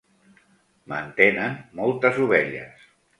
[0.93, 2.89] Mantenen moltes ovelles.